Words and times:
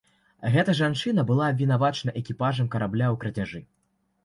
Гэта 0.53 0.71
жанчына 0.79 1.25
была 1.33 1.45
абвінавачана 1.53 2.15
экіпажам 2.23 2.73
карабля 2.79 3.13
ў 3.13 3.23
крадзяжы. 3.25 3.65